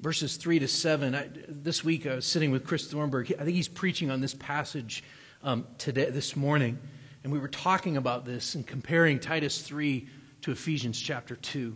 [0.00, 1.14] verses 3 to 7.
[1.14, 3.32] I, this week I was sitting with Chris Thornburg.
[3.38, 5.02] I think he's preaching on this passage
[5.42, 6.78] um, today, this morning.
[7.24, 10.06] And we were talking about this and comparing Titus 3
[10.42, 11.74] to Ephesians chapter 2.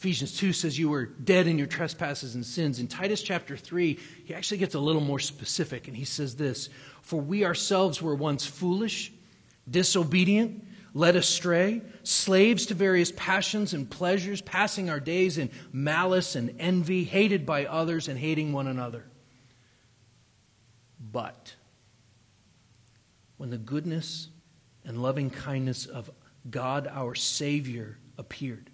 [0.00, 2.80] Ephesians 2 says you were dead in your trespasses and sins.
[2.80, 6.70] In Titus chapter 3, he actually gets a little more specific, and he says this
[7.02, 9.12] For we ourselves were once foolish,
[9.70, 16.56] disobedient, led astray, slaves to various passions and pleasures, passing our days in malice and
[16.58, 19.04] envy, hated by others and hating one another.
[20.98, 21.56] But
[23.36, 24.30] when the goodness
[24.82, 26.10] and loving kindness of
[26.48, 28.69] God our Savior appeared,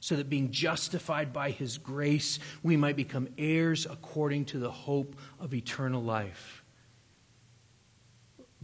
[0.00, 5.14] so that being justified by his grace, we might become heirs according to the hope
[5.38, 6.64] of eternal life.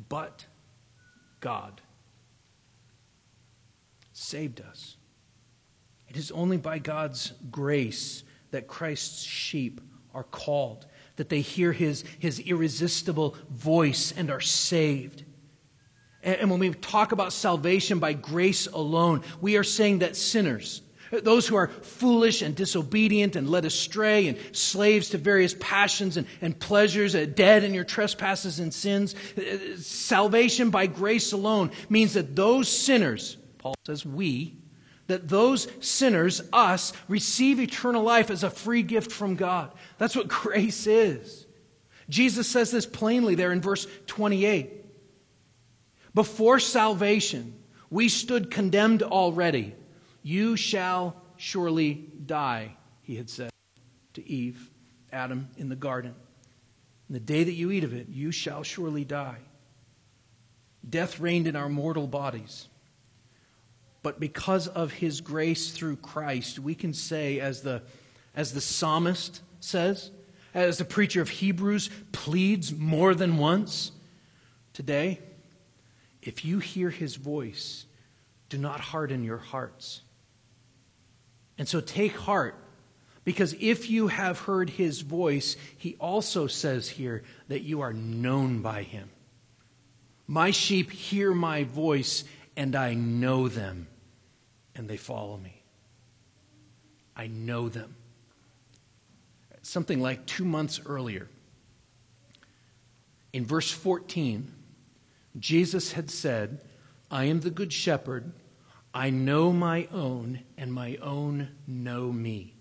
[0.09, 0.47] But
[1.41, 1.81] God
[4.13, 4.97] saved us.
[6.09, 9.81] It is only by God's grace that Christ's sheep
[10.15, 15.25] are called, that they hear his, his irresistible voice and are saved.
[16.23, 20.81] And, and when we talk about salvation by grace alone, we are saying that sinners,
[21.11, 26.27] those who are foolish and disobedient and led astray and slaves to various passions and,
[26.41, 29.15] and pleasures, uh, dead in your trespasses and sins.
[29.37, 34.57] Uh, salvation by grace alone means that those sinners, Paul says, we,
[35.07, 39.73] that those sinners, us, receive eternal life as a free gift from God.
[39.99, 41.47] That's what grace is.
[42.09, 44.85] Jesus says this plainly there in verse 28.
[46.15, 47.55] Before salvation,
[47.91, 49.75] we stood condemned already
[50.27, 53.49] you shall surely die, he had said
[54.15, 54.73] to Eve,
[55.13, 56.17] Adam, in the garden.
[57.09, 59.39] In the day that you eat of it, you shall surely die.
[60.89, 62.67] Death reigned in our mortal bodies.
[64.03, 67.83] But because of his grace through Christ, we can say, as the,
[68.35, 70.11] as the psalmist says,
[70.53, 73.93] as the preacher of Hebrews pleads more than once
[74.73, 75.21] today,
[76.21, 77.87] if you hear his voice,
[78.49, 80.03] do not harden your hearts
[81.59, 82.55] and so take heart,
[83.25, 88.63] because if you have heard his voice, he also says here that you are known
[88.63, 89.11] by him.
[90.27, 92.25] My sheep hear my voice,
[92.57, 93.89] and I know them,
[94.75, 95.63] and they follow me.
[97.17, 97.97] I know them.
[99.63, 101.29] Something like two months earlier,
[103.33, 104.53] in verse 14,
[105.39, 106.61] Jesus had said,
[107.11, 108.33] I am the good shepherd.
[108.97, 112.55] I know my own, and my own know me.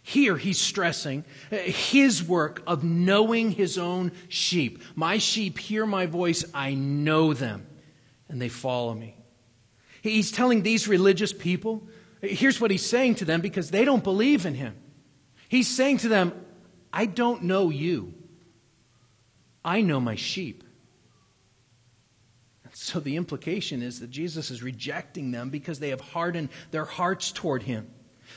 [0.00, 4.80] Here he's stressing his work of knowing his own sheep.
[4.94, 7.66] My sheep hear my voice, I know them,
[8.28, 9.16] and they follow me.
[10.02, 11.88] He's telling these religious people,
[12.20, 14.76] here's what he's saying to them because they don't believe in him.
[15.48, 16.32] He's saying to them,
[16.92, 18.14] I don't know you,
[19.64, 20.62] I know my sheep.
[22.84, 27.32] So the implication is that Jesus is rejecting them because they have hardened their hearts
[27.32, 27.90] toward him.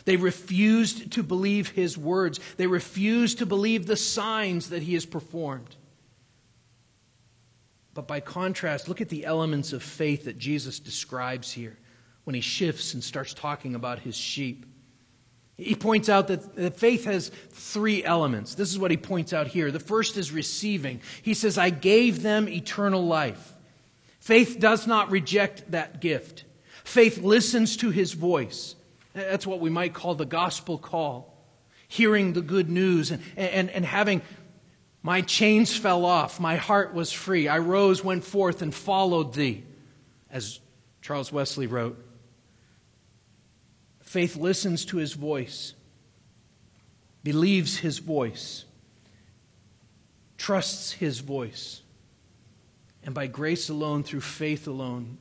[0.06, 2.40] They refused to believe his words.
[2.56, 5.76] They refused to believe the signs that he has performed.
[7.94, 11.78] But by contrast, look at the elements of faith that Jesus describes here
[12.24, 14.66] when he shifts and starts talking about his sheep.
[15.58, 18.56] He points out that, faith has three elements.
[18.56, 19.72] This is what he points out here.
[19.72, 21.02] The first is receiving.
[21.22, 23.56] He says, I gave them eternal life.
[24.28, 26.44] Faith does not reject that gift.
[26.84, 28.76] Faith listens to his voice.
[29.14, 31.34] That's what we might call the gospel call.
[31.88, 34.22] Hearing the good news and, and, and having
[35.02, 37.48] my chains fell off, my heart was free.
[37.48, 39.64] I rose, went forth, and followed thee,
[40.30, 40.60] as
[41.02, 41.98] Charles Wesley wrote.
[44.02, 45.74] Faith listens to his voice,
[47.24, 48.66] believes his voice,
[50.38, 51.82] trusts his voice
[53.08, 55.18] and by grace alone, through faith alone,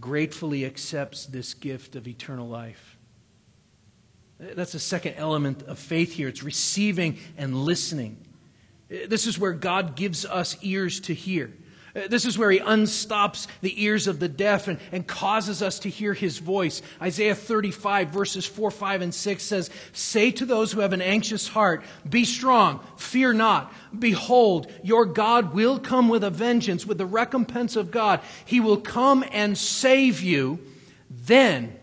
[0.00, 2.98] gratefully accepts this gift of eternal life.
[4.40, 6.26] That's the second element of faith here.
[6.26, 8.16] It's receiving and listening.
[8.88, 11.52] This is where God gives us ears to hear.
[11.94, 15.78] Uh, this is where he unstops the ears of the deaf and, and causes us
[15.80, 16.80] to hear his voice.
[17.02, 21.48] Isaiah 35, verses 4, 5, and 6 says, Say to those who have an anxious
[21.48, 23.72] heart, Be strong, fear not.
[23.96, 28.20] Behold, your God will come with a vengeance, with the recompense of God.
[28.44, 30.60] He will come and save you.
[31.10, 31.76] Then,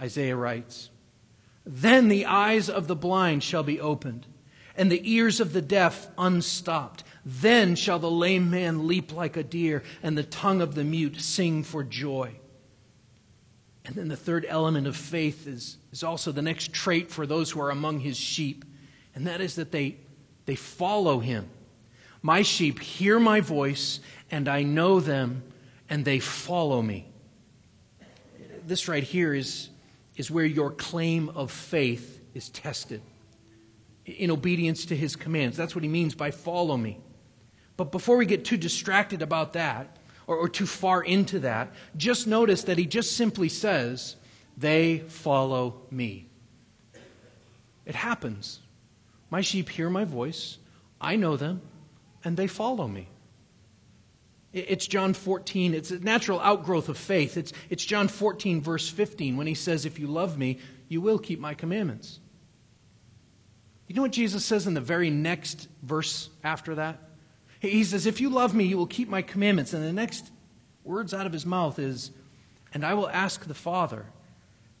[0.00, 0.90] Isaiah writes,
[1.64, 4.26] Then the eyes of the blind shall be opened,
[4.76, 7.02] and the ears of the deaf unstopped.
[7.24, 11.20] Then shall the lame man leap like a deer, and the tongue of the mute
[11.20, 12.32] sing for joy.
[13.84, 17.50] And then the third element of faith is, is also the next trait for those
[17.50, 18.64] who are among his sheep,
[19.14, 19.96] and that is that they,
[20.46, 21.48] they follow him.
[22.22, 24.00] My sheep hear my voice,
[24.30, 25.42] and I know them,
[25.88, 27.06] and they follow me.
[28.66, 29.70] This right here is,
[30.16, 33.02] is where your claim of faith is tested
[34.04, 35.56] in obedience to his commands.
[35.56, 37.00] That's what he means by follow me.
[37.80, 42.26] But before we get too distracted about that, or, or too far into that, just
[42.26, 44.16] notice that he just simply says,
[44.54, 46.26] They follow me.
[47.86, 48.60] It happens.
[49.30, 50.58] My sheep hear my voice,
[51.00, 51.62] I know them,
[52.22, 53.08] and they follow me.
[54.52, 55.72] It's John 14.
[55.72, 57.38] It's a natural outgrowth of faith.
[57.38, 60.58] It's, it's John 14, verse 15, when he says, If you love me,
[60.88, 62.20] you will keep my commandments.
[63.86, 67.06] You know what Jesus says in the very next verse after that?
[67.60, 69.72] He says, If you love me, you will keep my commandments.
[69.72, 70.30] And the next
[70.82, 72.10] words out of his mouth is,
[72.74, 74.06] And I will ask the Father,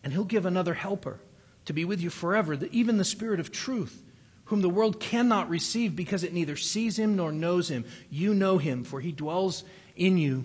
[0.02, 1.20] and he'll give another helper
[1.66, 4.02] to be with you forever, even the Spirit of truth
[4.50, 7.84] whom the world cannot receive because it neither sees him nor knows him.
[8.10, 9.62] You know him, for he dwells
[9.94, 10.44] in you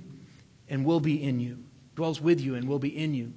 [0.69, 1.63] and will be in you,
[1.95, 3.33] dwells with you and will be in you.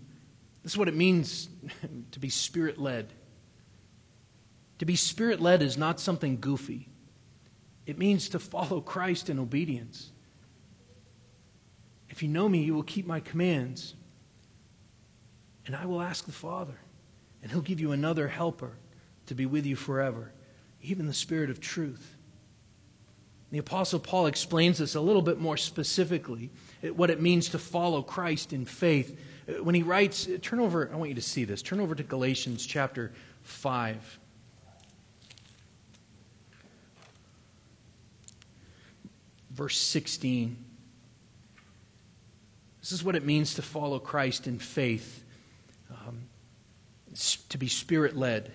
[0.62, 1.48] This is what it means
[2.10, 3.14] to be spirit led.
[4.80, 6.87] To be spirit led is not something goofy,
[7.88, 10.12] it means to follow Christ in obedience.
[12.10, 13.94] If you know me, you will keep my commands,
[15.66, 16.78] and I will ask the Father,
[17.42, 18.72] and he'll give you another helper
[19.26, 20.32] to be with you forever
[20.82, 22.16] even the Spirit of truth.
[23.50, 26.50] The Apostle Paul explains this a little bit more specifically,
[26.94, 29.18] what it means to follow Christ in faith.
[29.62, 32.66] When he writes, turn over, I want you to see this, turn over to Galatians
[32.66, 33.12] chapter
[33.42, 34.18] 5.
[39.58, 40.56] Verse 16.
[42.80, 45.24] This is what it means to follow Christ in faith,
[45.90, 46.28] um,
[47.48, 48.52] to be spirit led.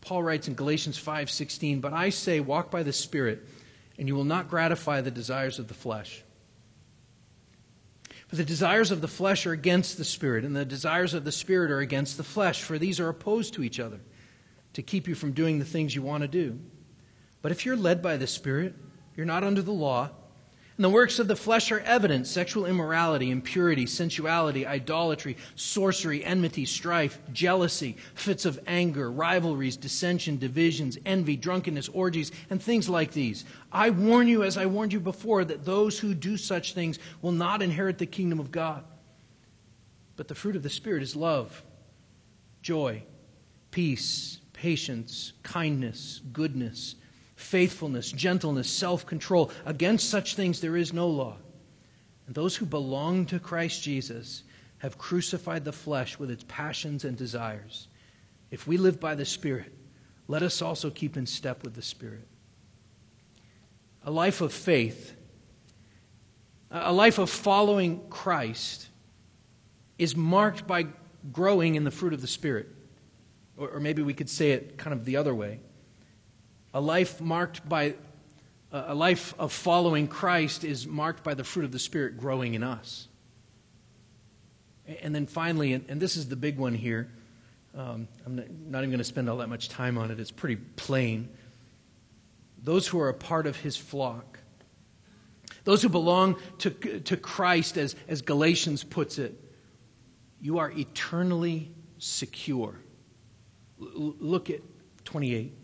[0.00, 3.46] Paul writes in Galatians 5:16, "But I say walk by the Spirit,
[3.96, 6.24] and you will not gratify the desires of the flesh."
[8.26, 11.30] For the desires of the flesh are against the Spirit, and the desires of the
[11.30, 14.00] Spirit are against the flesh, for these are opposed to each other,
[14.72, 16.58] to keep you from doing the things you want to do.
[17.42, 18.74] But if you're led by the Spirit,
[19.16, 20.10] you're not under the law.
[20.76, 26.64] And the works of the flesh are evident sexual immorality, impurity, sensuality, idolatry, sorcery, enmity,
[26.64, 33.44] strife, jealousy, fits of anger, rivalries, dissension, divisions, envy, drunkenness, orgies, and things like these.
[33.70, 37.32] I warn you, as I warned you before, that those who do such things will
[37.32, 38.82] not inherit the kingdom of God.
[40.16, 41.62] But the fruit of the Spirit is love,
[42.62, 43.02] joy,
[43.70, 46.94] peace, patience, kindness, goodness
[47.42, 49.50] faithfulness, gentleness, self control.
[49.66, 51.36] Against such things there is no law.
[52.26, 54.44] And those who belong to Christ Jesus
[54.78, 57.88] have crucified the flesh with its passions and desires.
[58.50, 59.72] If we live by the Spirit,
[60.28, 62.26] let us also keep in step with the Spirit.
[64.04, 65.14] A life of faith,
[66.70, 68.88] a life of following Christ,
[69.98, 70.86] is marked by
[71.32, 72.68] growing in the fruit of the Spirit.
[73.56, 75.60] Or, maybe we could say it kind of the other way
[76.74, 77.94] a life marked by
[78.72, 82.62] a life of following Christ is marked by the fruit of the Spirit growing in
[82.62, 83.06] us.
[85.02, 87.10] And then finally, and, this is the big one here,
[87.74, 88.36] um, I'm
[88.68, 91.28] not even going to spend all that much time on it, it's pretty plain.
[92.62, 94.38] Those who are a part of his flock,
[95.64, 99.38] those who belong to, to Christ, as, as Galatians puts it,
[100.40, 102.78] you are eternally secure.
[103.80, 104.60] L- look at
[105.04, 105.54] 28.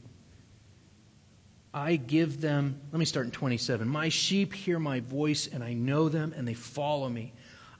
[1.73, 3.89] I give them, let me start in 27.
[3.89, 7.33] My sheep hear my voice, and I know them, and they follow me.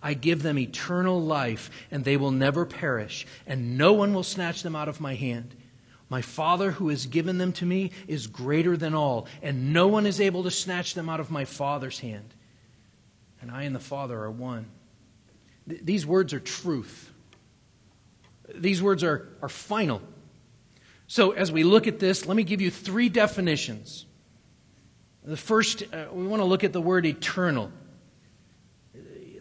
[0.03, 4.63] I give them eternal life, and they will never perish, and no one will snatch
[4.63, 5.55] them out of my hand.
[6.11, 10.07] My Father, who has given them to me, is greater than all, and no one
[10.07, 12.35] is able to snatch them out of my Father's hand.
[13.41, 14.67] And I and the Father are one.
[15.69, 17.13] Th- these words are truth.
[18.55, 20.01] These words are, are final.
[21.11, 24.05] So, as we look at this, let me give you three definitions.
[25.25, 27.73] The first, uh, we want to look at the word eternal.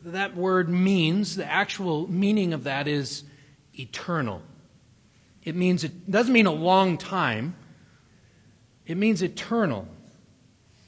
[0.06, 3.26] That word means, the actual meaning of that is
[3.74, 4.42] eternal.
[5.44, 7.54] It means, it doesn't mean a long time,
[8.86, 9.90] it means eternal.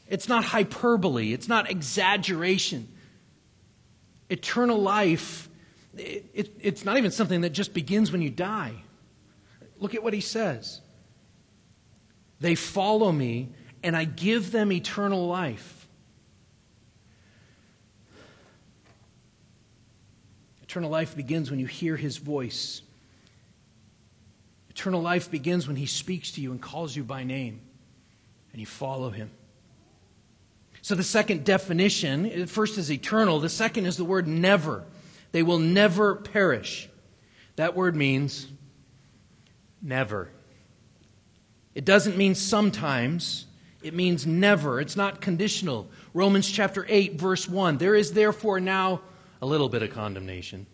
[0.08, 2.88] It's not hyperbole, it's not exaggeration.
[4.30, 5.50] Eternal life,
[5.98, 8.84] it, it, it's not even something that just begins when you die.
[9.80, 10.82] Look at what he says.
[12.40, 13.50] They follow me,
[13.84, 15.88] and I give them eternal life.
[20.64, 22.82] Eternal life begins when you hear his voice.
[24.70, 27.60] Eternal life begins when he speaks to you and calls you by name,
[28.52, 29.32] and you follow him.
[30.82, 34.86] So, the second definition first is eternal, the second is the word never.
[35.32, 36.90] They will never perish.
[37.58, 38.48] That word means
[39.82, 40.30] Never.
[41.76, 43.46] It doesn't mean sometimes,
[43.82, 44.82] it means never.
[44.82, 45.90] It's not conditional.
[46.14, 49.02] Romans chapter 8, verse 1 There is therefore now
[49.42, 50.66] a little bit of condemnation.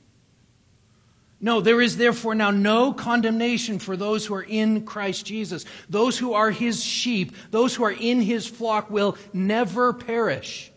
[1.39, 5.65] No, there is therefore now no condemnation for those who are in Christ Jesus.
[5.89, 10.71] Those who are his sheep, those who are in his flock will never perish.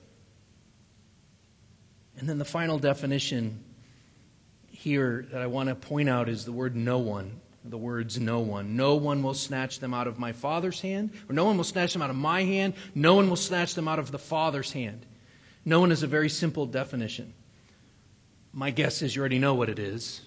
[2.18, 3.64] And then the final definition
[4.66, 7.40] here that I want to point out is the word no one.
[7.68, 8.76] The words no one.
[8.76, 11.92] No one will snatch them out of my Father's hand, or no one will snatch
[11.92, 12.74] them out of my hand.
[12.94, 15.04] No one will snatch them out of the Father's hand.
[15.64, 17.34] No one is a very simple definition.
[18.54, 20.22] My guess is you already know what it is.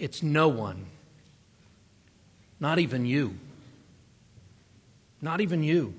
[0.00, 0.86] It's no one.
[2.58, 3.38] Not even you.
[5.22, 5.94] Not even you.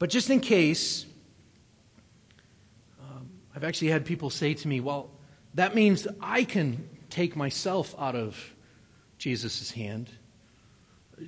[0.00, 1.06] But just in case,
[3.00, 5.10] um, I've actually had people say to me, well,
[5.54, 8.52] that means I can take myself out of
[9.22, 10.10] Jesus' hand.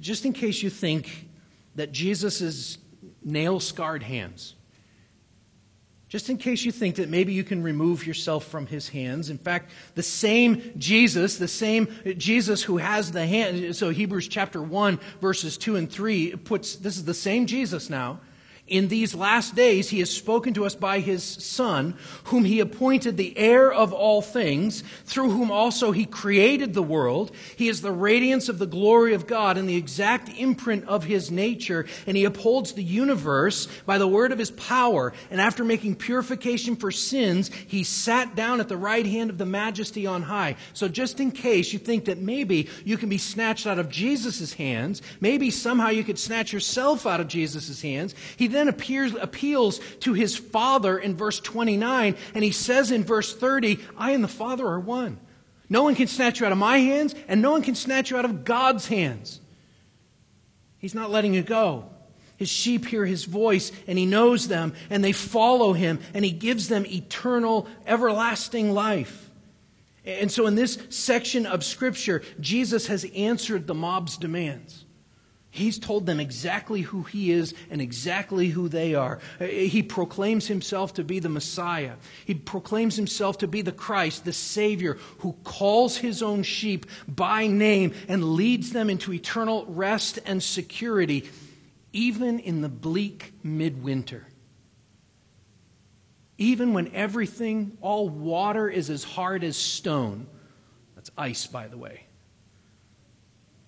[0.01, 1.29] Just in case you think
[1.77, 2.77] that Jesus'
[3.23, 4.57] nail scarred hands,
[6.09, 9.31] just in case you think that maybe you can remove yourself from his hands.
[9.31, 11.87] In fact, the same Jesus, the same
[12.19, 16.97] Jesus who has the hand, so Hebrews chapter 1, verses 2 and 3 puts this
[16.97, 18.19] is the same Jesus now
[18.67, 23.19] in these last days, he has spoken to us by his Son, whom he appointed
[23.19, 27.31] the heir of all things, through whom also he created the world.
[27.57, 31.31] He is the radiance of the glory of God and the exact imprint of his
[31.31, 35.13] nature, and he upholds the universe by the word of his power.
[35.31, 39.45] And after making purification for sins, he sat down at the right hand of the
[39.45, 40.57] majesty on high.
[40.73, 44.55] So, just in case you think that maybe you can be snatched out of Jesus'
[44.55, 49.81] hands, maybe somehow you could snatch yourself out of Jesus' hands, he then appears, appeals
[50.01, 54.29] to his Father in verse 29, and he says in verse 30, I and the
[54.29, 55.19] Father are one.
[55.69, 58.17] No one can snatch you out of my hands, and no one can snatch you
[58.17, 59.41] out of God's hands.
[60.79, 61.91] He's not letting you go.
[62.37, 66.33] His sheep hear his voice, and he knows them, and they follow him, and he
[66.33, 69.31] gives them eternal, everlasting life.
[70.05, 74.84] And so, in this section of Scripture, Jesus has answered the mob's demands.
[75.55, 79.21] He's told them exactly who he is and exactly who they are.
[79.39, 81.93] He proclaims himself to be the Messiah.
[82.25, 87.47] He proclaims himself to be the Christ, the Savior, who calls his own sheep by
[87.47, 91.31] name and leads them into eternal rest and security,
[91.93, 94.27] even in the bleak midwinter.
[96.37, 100.27] Even when everything, all water is as hard as stone.
[100.97, 102.04] That's ice, by the way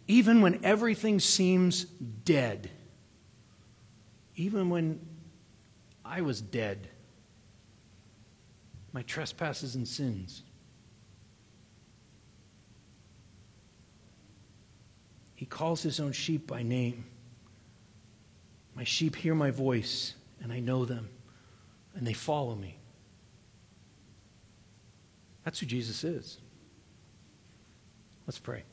[0.09, 2.71] even when everything seems dead,
[4.37, 5.01] even when
[6.05, 6.89] I was dead,
[8.93, 10.43] my trespasses and sins.
[15.35, 17.05] He calls his own sheep by name.
[18.75, 21.09] My sheep hear my voice, and I know them,
[21.95, 22.79] and they follow me.
[25.45, 26.39] That's who Jesus is.
[28.27, 28.65] Let's pray.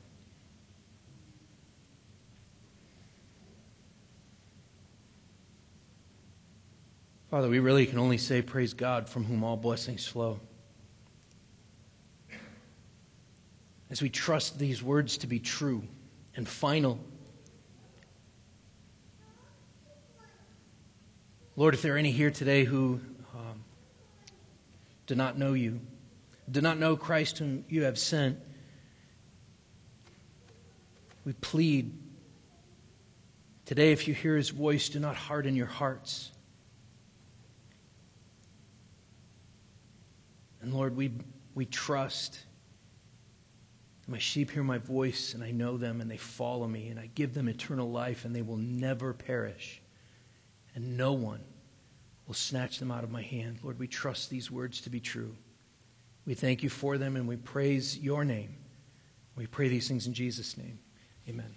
[7.33, 10.39] Father, we really can only say, Praise God, from whom all blessings flow.
[13.89, 15.81] As we trust these words to be true
[16.35, 16.99] and final.
[21.55, 23.01] Lord, if there are any here today who
[23.33, 23.63] um,
[25.07, 25.79] do not know you,
[26.51, 28.37] do not know Christ whom you have sent,
[31.25, 31.97] we plead
[33.65, 36.29] today, if you hear his voice, do not harden your hearts.
[40.63, 41.11] And Lord, we,
[41.53, 42.39] we trust.
[44.07, 47.09] My sheep hear my voice, and I know them, and they follow me, and I
[47.13, 49.81] give them eternal life, and they will never perish.
[50.73, 51.41] And no one
[52.25, 53.59] will snatch them out of my hand.
[53.61, 55.35] Lord, we trust these words to be true.
[56.25, 58.55] We thank you for them, and we praise your name.
[59.35, 60.79] We pray these things in Jesus' name.
[61.27, 61.55] Amen.